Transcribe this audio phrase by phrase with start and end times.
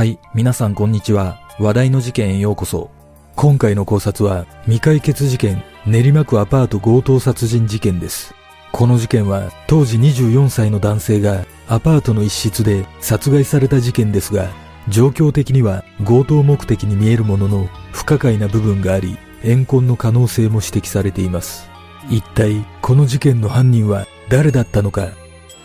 [0.00, 1.42] はい、皆さんこんにちは。
[1.58, 2.90] 話題の事件へようこそ。
[3.36, 8.34] 今回の考察は未解決事件練馬区アパート強盗殺人事件です。
[8.72, 14.48] この事件は当時24歳の男性がアパートの一室で殺害された事件ですが、
[14.88, 21.68] 状況的には強盗目的に見えるものの不可解な部分があり、怨恨の可能性も指摘されています。
[22.08, 25.10] 一体この事件の犯人は誰だったのか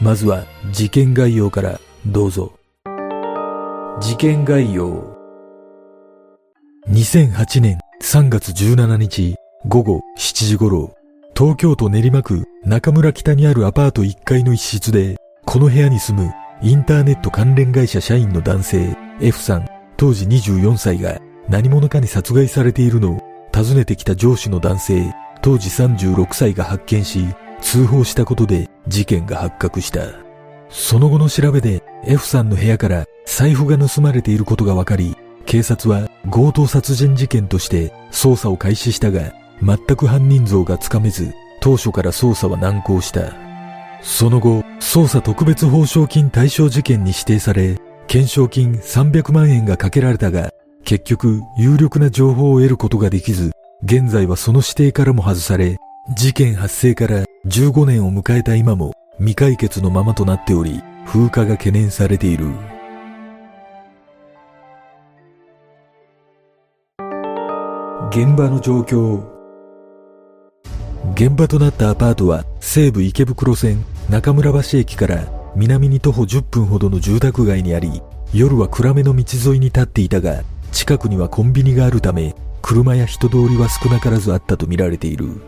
[0.00, 2.55] まずは事件概要からどうぞ。
[3.98, 5.16] 事件概要
[6.90, 10.94] 2008年3月17日午後7時頃、
[11.34, 21.18] 東京都練馬区中村北にあるアパート1階の一室で、この部屋に住むインターネット関連会社社員の男性 F さん当時24歳が
[21.48, 23.20] 何者かに殺害されているのを
[23.54, 27.24] 訪ねてきた上司の男性当時36歳が発見し
[27.62, 30.26] 通報したことで事件が発覚した。
[30.68, 43.32] その後の調べで F さんの部屋から財布が盗まれていることが分かり、警察は強盗殺人事件として捜査を開始したが、全く犯人像がつかめず、当初から捜査は難航した。
[44.02, 50.52] その後、捜査特別報奨金対象事件に指定され、懸賞金300万円がかけられたが、
[50.84, 53.52] 結局有力な情報を得ることができず、
[53.82, 55.76] 現在はその指定からも外され、
[56.14, 62.46] 事件発生から15年を迎えた今も未解決のままとなっており、風化が懸念されている。
[68.10, 69.22] 現場の状況
[71.14, 85.40] 現場となったアパートは西武池袋線中村橋駅から南に徒歩10分ほどの住宅街にあり、夜は暗めの道沿いに立っていたが、近くにはコンビニがあるため、車や人通りは少なからずあったとみられている。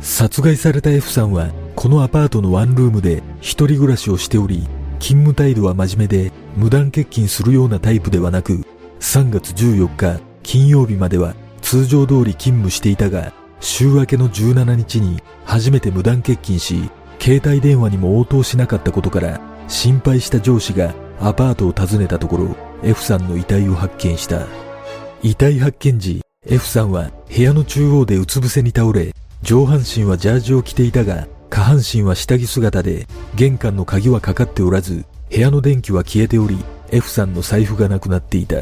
[0.00, 4.66] 殺害された F さんは、このアパートのワンルームで一人暮らしをしており、
[5.02, 8.64] 勤務態度は真面目で、無断欠勤するようなタイプではなく、
[9.00, 24.46] 3月14日金曜日までは通常通り勤務していたが、週明けの17日に初めて無断欠勤し、携帯電話にも応答しなかったことから、心配した上司がアパートを訪ねたところ、F さんの遺体を発見した。
[25.24, 36.56] 遺体発見時、F さんは部屋の中央でうつ伏せに倒れ、上半身はジャージを着ていたが、下半身は下着姿で、玄関の鍵はかかっておらず、部屋の電気は消えており、
[36.90, 38.56] F さんの財布がなくなっていた。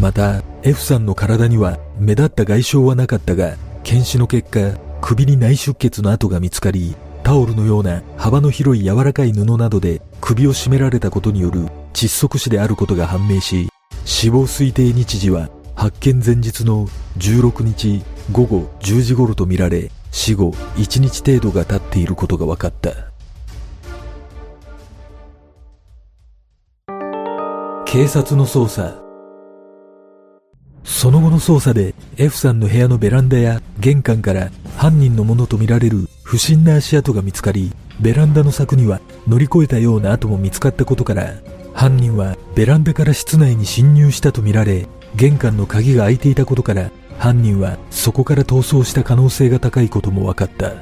[0.00, 13.68] また、F さんの体には目立った外傷はなかったが、検視の結果、首に内出血の跡が見つかり、タオルのような幅の広い柔らかい布などで首を絞められたことによる窒息死であることが判明し、
[14.04, 16.88] 死亡推定日時は発見前日の
[17.18, 18.02] 16日
[18.32, 23.10] 午後10時頃とみられ、死後1日程度が経っていることが分かった。
[27.86, 29.02] 警察の捜査
[30.84, 41.34] その後の捜査で F さんの部屋のベランダや玄関から犯人のものとみられる不審な足跡が見つかり、ベランダの柵には乗り越えたような跡も見つかったことから、
[41.74, 46.90] 犯人はベランダから室内に侵入したとみられ、玄関の鍵が開いていたことから、
[47.22, 50.72] 犯人はそこから逃走した可能性が高いことも分かった。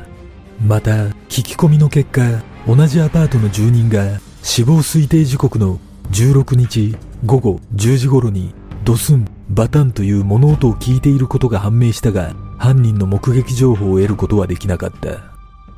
[0.67, 5.79] また、聞き込みの結果、同じアパートの住人が死亡推定時刻の
[6.13, 6.97] 16日
[7.27, 15.21] 午後10時頃にドスン、バタンという物音を聞いていることが判明したが、犯人の目撃情報を得ることはできなかった。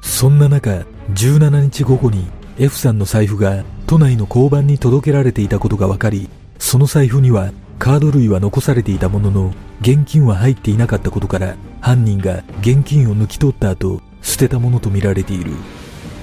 [0.01, 2.25] そんな中、17日午後に
[2.57, 6.29] F さんの財布が都内の交番に届けられていたことが分かり、
[6.61, 7.51] その財布には
[7.83, 15.51] カード類は残されていたものの、現金は入っていなかったことから、犯人が現金を抜き取った後、捨てたものとみられている。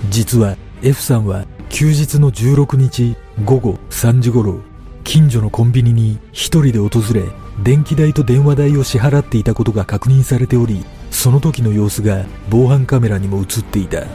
[0.09, 4.61] 実は F さんは休日の16日午後3時頃、
[5.03, 7.23] 近所のコンビニに一人で訪れ、
[7.61, 14.05] 電気代と電話代を支払っていたことが確認されており、その時の様子が防犯カメラにも映っていた。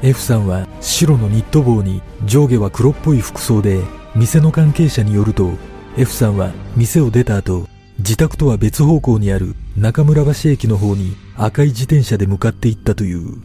[0.00, 3.82] F さんは白のニット帽に上下は黒っぽい服装で、
[4.16, 5.52] 店の関係者によると、
[5.98, 7.66] F さんは店を出た後、
[7.98, 13.42] 自宅とは別方向にある中村橋駅の方に赤い自転車で向かっていったという。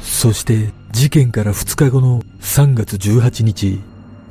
[0.00, 3.80] そして事件から2日後の3月18日、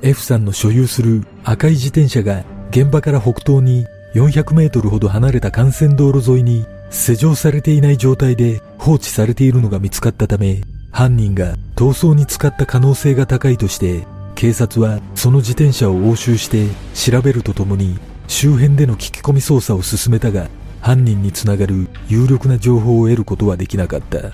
[0.01, 3.85] F さんの所有する赤い自転車が現場から北東に
[4.15, 14.05] 400メートルほど離れた幹線道路沿いに施錠されていない状態で放置されているのが見つかったため、犯人が逃走に使った可能性が高いとして、
[14.41, 16.65] 警察はその自転車を押収して
[16.95, 20.49] 調べるとともに周辺での聞き込み捜査を進めたが、
[20.81, 24.31] 犯人につながる有力な情報を得ることはできなかった。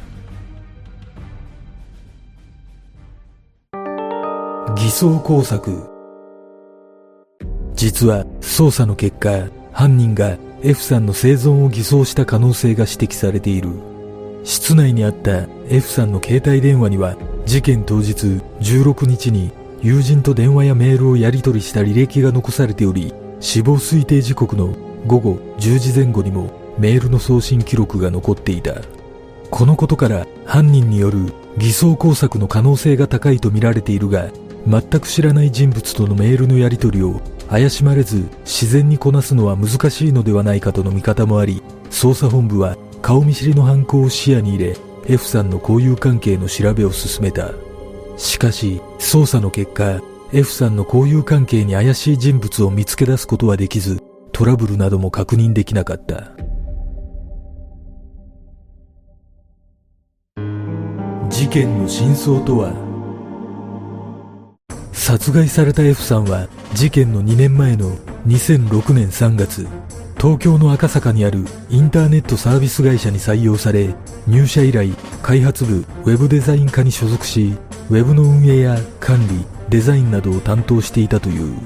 [4.75, 5.89] 偽装工作
[7.75, 13.71] 実は捜査の結果、犯人が F さんの生存を偽装した可能性が指摘されている。
[14.45, 19.51] 室内にあった F さんの携帯電話には事件当日16日に
[19.81, 24.75] 友人と電話やメールをやり取りした履歴が残されており、死亡推定時刻の
[25.05, 28.73] 午後10時前後にもメールの送信記録が残っていた。
[29.49, 34.29] このことから犯人による偽装工作の可能性が高いとみられているが、
[34.67, 44.77] 全く知らない人物とのメールのやり取りを怪しまれず自然にこなすのは難しいのではないかとの見方もあり、捜査本部は顔見知りの犯行を視野に入れ、
[45.07, 47.51] F さんの交友関係の調べを進めた。
[48.17, 50.01] しかし、捜査の結果、
[50.33, 54.01] F さんの交友関係に怪しい人物を見つけ出すことはできず、
[54.33, 56.31] トラブルなども確認できなかった。
[61.29, 62.73] 事件の真相とは？
[64.91, 67.95] 殺害された F さんは事件の2年前の
[68.27, 69.65] 2006年3月
[70.17, 73.95] 東京の赤坂にあるインターネットサービス会社に採用され
[74.27, 74.91] 入社以来
[75.21, 77.55] 開発部ウェブデザイン科に所属し
[77.89, 81.57] ウェブの運営や管理デザインなどを担当していたという。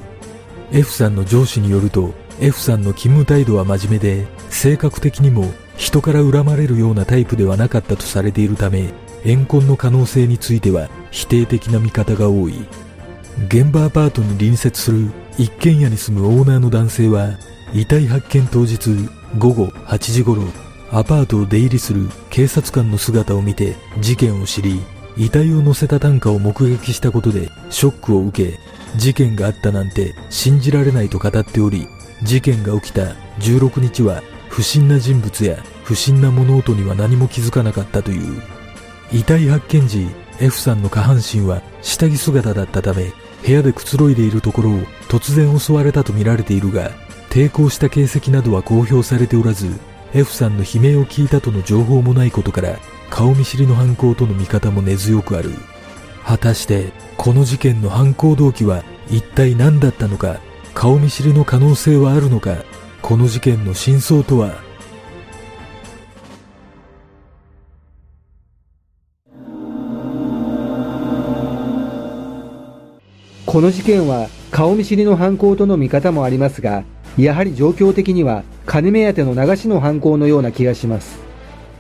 [0.71, 8.93] F さんの上司によると F さんの勤務態度は真面目で性格的にも人から恨まれるようなタイプではなかったとされているため
[9.25, 12.53] 怨恨の可能性については否定的な見方が多い。
[13.47, 17.31] 現場アパートに隣接する一軒家に住むオーナーの男性は
[17.73, 18.89] 遺体発見当日
[19.37, 20.43] 午後8時頃
[20.91, 24.81] アパートを出入りする警察官の姿を見て事件を知り
[25.17, 28.59] 遺体を乗せた担架を目撃したことでショックを受け
[28.97, 31.87] 事件があったなんて信じられないと語っており
[32.23, 38.41] 事件が起きた16日は不審な人物や不審な物音には何も気づかなかったという。
[39.13, 40.07] 遺体発見時
[40.39, 43.11] F さんの下半身は下着姿だったため
[43.45, 44.79] 部屋でくつろいでいるところを
[45.09, 46.91] 突然襲われたとみられているが
[47.29, 49.69] 抵抗した形跡などは公表されておらず
[50.13, 52.79] F さんの悲鳴を聞いたとの情報もないことから
[53.11, 55.51] 顔見知りの犯行との見方も根強くある
[56.25, 60.39] 果たしてこの事件の犯行動機は一体何だったのか
[60.73, 62.63] 顔見知りの可能性はあるのか
[63.01, 64.63] この事件の真相とは？
[73.45, 76.85] この事件は顔見知りの犯行との見方もありますが、
[77.17, 81.30] やはり状況的には金目当ての流しの犯行のような気がします。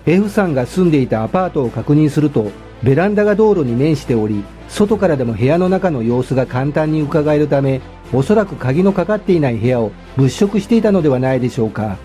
[0.05, 2.51] F さんが住んでいたアパートを確認すると、
[2.81, 7.81] ベランダが道路に面しており、外からでも部屋の中の様子が簡単に伺えるため、
[8.11, 11.97] おそらく鍵のかかっていない部屋を物色していたのではないでしょうか。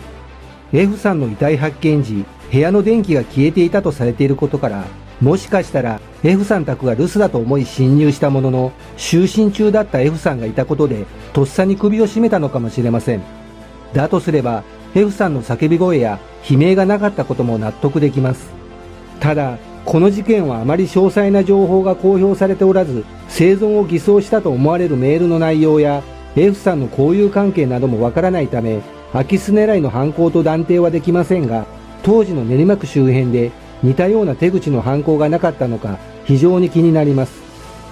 [0.72, 4.84] F さんの遺体発見時、部屋の電気が消えていたとされていることから、
[5.22, 13.22] もしかしたら F さん宅が留守だと思い侵入したものの、就寝中だった F さんがいたことで、とっさに首を絞めたのかもしれません。
[13.94, 14.62] だとすれば、
[14.96, 18.50] F さんの叫び声や悲鳴がなかったことも納得できます。
[19.20, 26.02] ただ、この事件はあまり詳細な情報が公表されておらず、生存を偽装したと思われるメールの内容や、
[26.34, 28.80] F さんの交友関係などもわからないため、
[29.12, 31.66] 空き巣狙いの犯行と断定はできませんが、
[32.06, 33.50] 当時の練馬区周辺で
[33.82, 37.42] 似たような手口の犯行がなかったのか非常に気になります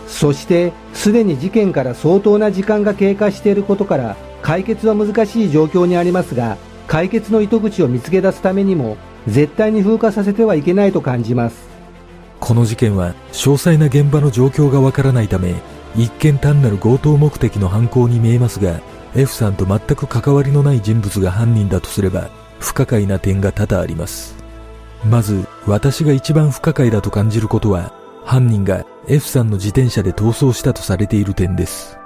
[0.06, 6.56] そしてすでに事件から相当な時間が経過していることから解決は難しい状況にありますが
[6.94, 8.96] 解決の糸口を見つけ出すためにも
[9.26, 11.68] 絶対に風化させてはいけないと感じます
[12.38, 15.56] この事件は詳細な現場の状況がわからないため
[15.96, 18.80] 一見単なる強盗目的の犯行に見えますが
[19.16, 24.44] F さんと全く関わりのない人物が犯人だとすれば不可解な点が多々あります
[25.10, 27.92] まず、私が一番不可解だと感じることは、
[28.24, 31.98] 犯人が F さんの自転車で逃走したとされている点です。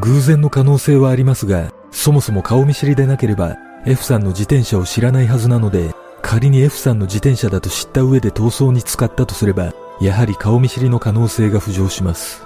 [0.00, 12.44] 偶然の可能性はありますが、そもそも顔見知りでなければ F さんの自転車を知らないはずなので、仮に F さんの自転車だと知った上で逃走に使ったとすれば、やはり顔見知りの可能性が浮上します。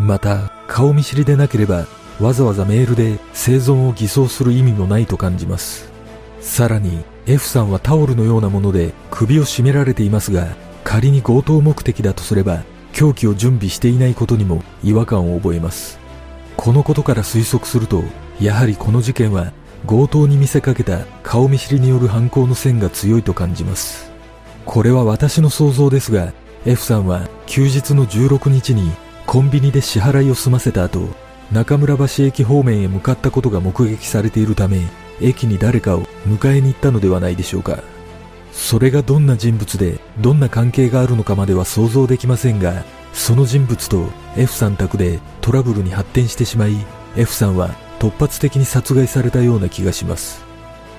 [0.00, 1.86] また、顔見知りでなければ、
[2.20, 5.88] わざわざメールで生存を偽装する意味もないと感じます。
[6.40, 10.48] さらに、F さんはタオルのようなもので首を絞められていますが、
[10.82, 16.00] 仮に強盗目的だとすれば、凶器を準備していないことにも違和感を覚えます。
[16.56, 18.02] このことから推測すると、
[18.40, 19.52] やはりこの事件は
[19.86, 24.12] 強盗に見せかけた顔見知りによる犯行の線が強いと感じます。
[24.64, 26.32] これは私の想像ですが、
[26.64, 28.92] F さんは休日の16日に
[29.26, 31.08] コンビニで支払いを済ませた後、
[31.50, 34.80] 中村橋駅方面へ向かったことが目撃されているため、
[35.20, 37.82] 駅に誰かを迎えに行ったのではないでしょうか。
[38.52, 46.76] それがどんな人物でどんな関係があるのかまでは想像できませんが、その人物と F さん宅でトラブルに発展してしまい、
[47.16, 50.42] F さんは突発的に殺害されたような気がします。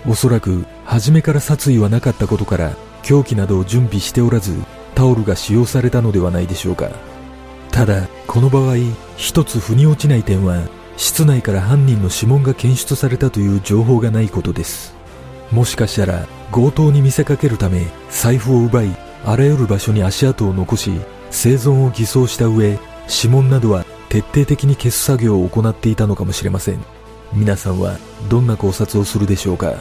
[0.07, 4.55] おそらく、初めから殺意はなかったことから、凶器などを準備しておらず、
[4.95, 6.89] タオルが使用されたのではないでしょうか。
[7.71, 8.77] ただ、この場合、
[9.17, 10.61] 一つ腑に落ちない点は、
[10.95, 14.95] 室内から犯人の指紋が検出されたという情報がないことです。
[15.51, 18.95] もしかしたら、強盗に見せかけるため、財布を奪い、
[19.25, 20.93] あらゆる場所に足跡を残し、
[21.31, 22.79] 生存を偽装した上、
[23.09, 26.85] 指紋などは徹底的に消す作業を行っていたのかもしれません。
[27.33, 27.97] 皆さんは
[28.29, 29.73] どんな考察をするでしょうか？